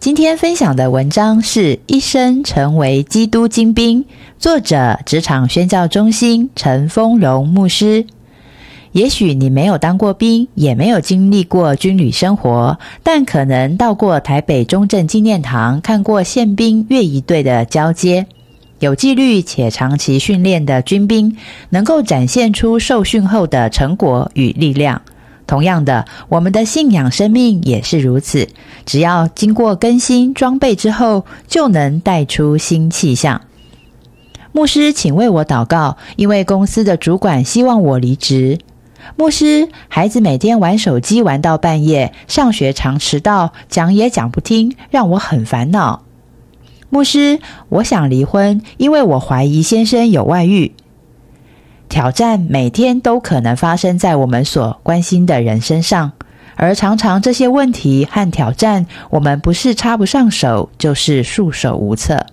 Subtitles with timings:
[0.00, 4.02] 今天分享的文章是《一生成为基督精兵》，
[4.38, 8.06] 作者职场宣教中心陈丰荣牧师。
[8.92, 18.26] 也许你没有当过兵，也没有经历过军旅生活，但可能到过台北中正纪念堂，看过宪兵越一队的交接。
[18.78, 21.36] 有纪律且长期训练的军兵，
[21.68, 25.02] 能够展现出受训后的成果与力量。
[25.50, 28.46] 同样的，我们的信仰生命也是如此。
[28.86, 33.40] 只要经过更新装备之后，就能带出新气象。
[34.52, 38.60] 牧师，请为我祷告，因为公司的主管希望我离职。
[39.16, 46.04] 牧师，孩子每天玩手机玩到半夜，上学常迟到，讲也讲不听，让我很烦恼。
[46.90, 50.74] 牧师，我想离婚，因为我怀疑先生有外遇。
[51.90, 56.12] 挑战每天都可能发生在我们所关心的人身上，
[56.54, 62.24] 而常常这些问题和挑战，我们不是插不上手，就是束手无策。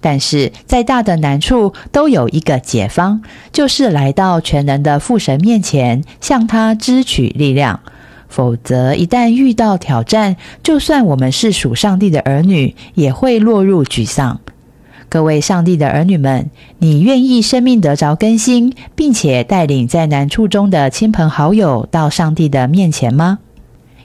[0.00, 3.20] 但是再大的难处都有一个解方，
[3.52, 7.80] 就是来到全能的父神面前，向他支取力量。
[8.28, 14.40] 否则，一旦遇到挑战，就算我们是属上帝的儿女，也会落入沮丧。
[15.12, 23.40] 各位上帝的儿女们，你愿意生命得着更新，并且带领在难处中的亲朋好友到上帝的面前吗？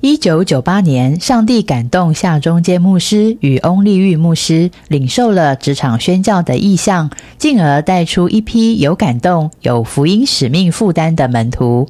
[0.00, 11.88] 一九九八年，上帝感动夏中间牧师与翁立玉牧师，领受了职场宣教的意向，进而带出一批有感动、有福音使命负担的门徒。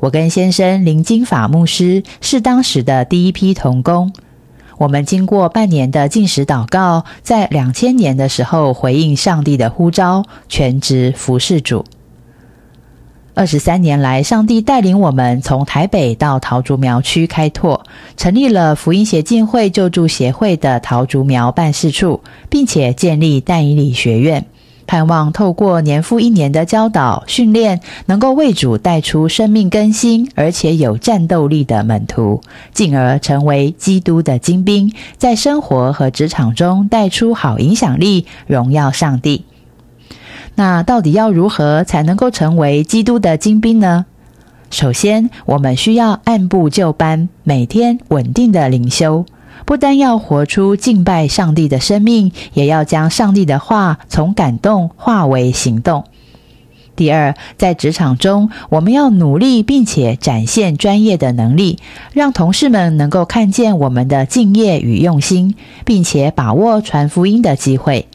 [0.00, 4.12] 我跟先生林金法牧师是当时的第一批童工。
[4.78, 11.84] 我们经过半年的进食祷告，在两千年的时候回应上帝的呼召，全职服侍主。
[13.34, 17.84] 二十三年来，上帝带领我们从台北到桃竹苗区开拓，
[18.16, 24.46] 成立了福音协进会救助协会的桃竹苗办事处，并且建立但以理学院。
[24.88, 32.40] 盼望透过年复一年的教导训练，能够为主带出生命更新而且有战斗力的门徒，
[32.72, 39.44] 进而成为基督的精兵，在生活和职场中带出好影响力，荣耀上帝。
[40.54, 44.06] 那到底要如何才能够成为基督的精兵呢？
[44.70, 49.26] 首先，我们需要按部就班，每天稳定的灵修。
[49.64, 56.04] 不单要活出敬拜上帝的生命，也要将上帝的话从感动化为行动。
[56.96, 61.78] 第二，在职场中，我们要努力并且展现专业的能力，
[62.12, 65.54] 让同事们能够看见我们的敬业与用心，
[65.84, 68.08] 并且把握传福音的机会。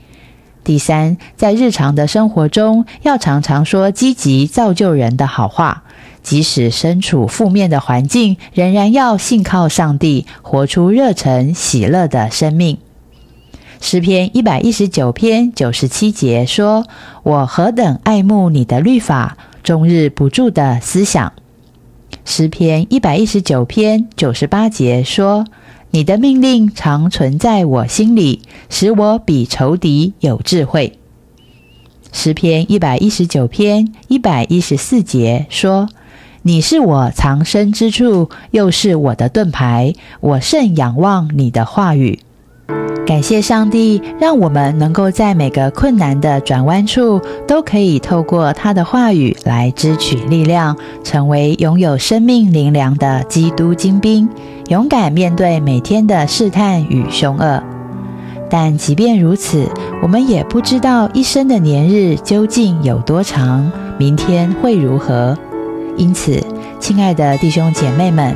[0.63, 5.83] 第三，在日常的生活中，要常常说积极造就人的好话。
[6.21, 12.77] 即使身处负面的环境，仍然要信靠上帝，活出热忱喜乐的生命。
[13.81, 16.87] 诗篇一百一十九篇九十七节说
[17.23, 21.33] ：“我何等爱慕你的律法，终日不住的思想。”
[22.23, 25.45] 诗篇一百一十九篇九十八节说
[25.95, 30.97] ：“你的命令常存在我心里，使我比仇敌有智慧。”
[32.11, 35.89] 诗篇一百一十九篇一百一十四节说。
[36.45, 42.19] 你是我藏身之处，又是我的盾牌，我甚仰望你的话语。
[43.05, 54.27] 感谢上帝，让我们能够在每个困难的转弯处，都可以透过他的话语来支取力量，成为拥有生命灵粮的基督精兵，
[54.69, 57.61] 勇敢面对每天的试探与凶恶。
[58.49, 59.67] 但即便如此，
[60.01, 65.37] 我们也不知道一生的年日究竟有多长，明天会如何。
[65.97, 66.41] 因此，
[66.79, 68.35] 亲爱的弟兄姐妹们，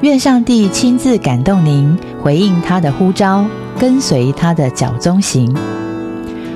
[0.00, 3.44] 愿上帝亲自感动您，回应他的呼召，
[3.78, 5.54] 跟随他的脚踪行。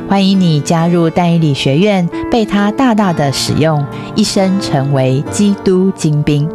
[0.09, 3.85] 欢迎你加入但以理学院，被他大大的使用，
[4.15, 6.49] 一生成为基督精兵。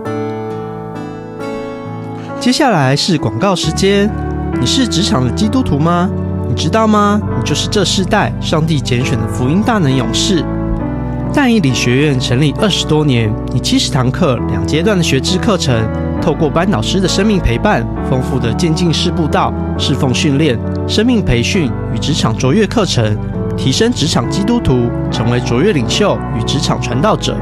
[2.39, 4.09] 接下来是广告时间。
[4.59, 6.09] 你是职场的基督徒吗？
[6.47, 7.21] 你知道吗？
[7.37, 10.43] 你就是这世代上帝拣选的福音大能勇士。
[11.33, 15.75] 但以理学院成立二十多年，以七十堂课、两阶段的学制课程，
[16.21, 23.17] 透过班导师的生命陪伴、丰富的渐进式步道、侍奉训练、生命培训与职场卓越课程，
[23.57, 27.35] 提升职场基督徒，成为卓越领袖与职场传道者。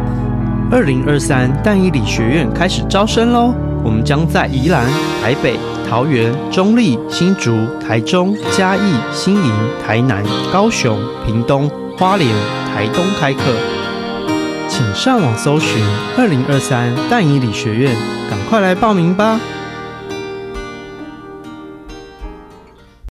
[0.71, 3.53] 二零二三淡以理学院开始招生喽！
[3.83, 4.85] 我们将在宜兰、
[5.21, 5.55] 台北、
[5.89, 8.81] 桃园、中立、新竹、台中、嘉义、
[9.13, 9.51] 新营、
[9.85, 10.21] 台南、
[10.51, 12.27] 高雄、屏东、花莲、
[12.73, 13.39] 台东开课，
[14.67, 15.69] 请上网搜寻
[16.17, 17.95] 二零二三淡以理学院，
[18.29, 19.39] 赶快来报名吧！